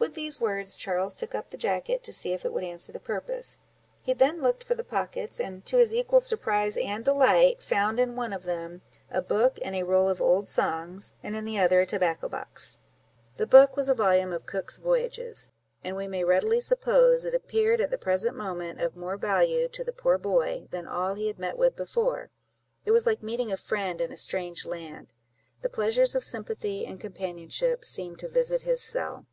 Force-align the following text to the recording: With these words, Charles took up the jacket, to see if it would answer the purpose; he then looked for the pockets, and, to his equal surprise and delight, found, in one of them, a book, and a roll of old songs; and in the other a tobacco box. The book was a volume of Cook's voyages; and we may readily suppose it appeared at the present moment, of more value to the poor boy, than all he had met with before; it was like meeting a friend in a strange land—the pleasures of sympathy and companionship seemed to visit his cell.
With 0.00 0.14
these 0.14 0.40
words, 0.40 0.76
Charles 0.76 1.14
took 1.14 1.34
up 1.34 1.50
the 1.50 1.56
jacket, 1.56 2.04
to 2.04 2.12
see 2.12 2.32
if 2.32 2.44
it 2.44 2.52
would 2.52 2.62
answer 2.62 2.92
the 2.92 3.00
purpose; 3.00 3.58
he 4.00 4.14
then 4.14 4.40
looked 4.40 4.62
for 4.62 4.76
the 4.76 4.84
pockets, 4.84 5.40
and, 5.40 5.66
to 5.66 5.76
his 5.78 5.92
equal 5.92 6.20
surprise 6.20 6.76
and 6.78 7.04
delight, 7.04 7.64
found, 7.64 7.98
in 7.98 8.14
one 8.14 8.32
of 8.32 8.44
them, 8.44 8.80
a 9.10 9.20
book, 9.20 9.58
and 9.60 9.74
a 9.74 9.82
roll 9.82 10.08
of 10.08 10.22
old 10.22 10.46
songs; 10.46 11.12
and 11.22 11.34
in 11.34 11.44
the 11.44 11.58
other 11.58 11.80
a 11.80 11.86
tobacco 11.86 12.28
box. 12.28 12.78
The 13.38 13.46
book 13.46 13.76
was 13.76 13.88
a 13.88 13.94
volume 13.94 14.32
of 14.32 14.46
Cook's 14.46 14.76
voyages; 14.76 15.50
and 15.82 15.96
we 15.96 16.06
may 16.06 16.22
readily 16.22 16.60
suppose 16.60 17.24
it 17.24 17.34
appeared 17.34 17.80
at 17.80 17.90
the 17.90 17.98
present 17.98 18.36
moment, 18.36 18.80
of 18.80 18.96
more 18.96 19.16
value 19.16 19.66
to 19.68 19.82
the 19.82 19.92
poor 19.92 20.16
boy, 20.16 20.68
than 20.70 20.86
all 20.86 21.14
he 21.14 21.26
had 21.26 21.40
met 21.40 21.58
with 21.58 21.74
before; 21.74 22.30
it 22.86 22.92
was 22.92 23.04
like 23.04 23.20
meeting 23.22 23.50
a 23.50 23.56
friend 23.56 24.00
in 24.00 24.12
a 24.12 24.16
strange 24.16 24.64
land—the 24.64 25.68
pleasures 25.68 26.14
of 26.14 26.24
sympathy 26.24 26.86
and 26.86 27.00
companionship 27.00 27.84
seemed 27.84 28.20
to 28.20 28.28
visit 28.28 28.60
his 28.62 28.80
cell. 28.80 29.26